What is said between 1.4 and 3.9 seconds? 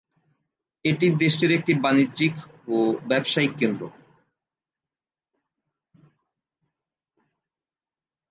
একটি বাণিজ্যিক ও ব্যবসায়িক কেন্দ্র।